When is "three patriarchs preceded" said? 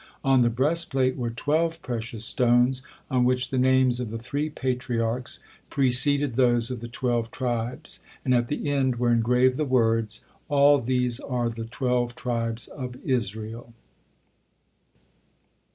4.17-6.33